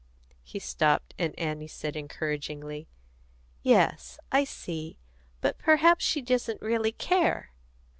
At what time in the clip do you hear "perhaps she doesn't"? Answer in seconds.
5.59-6.59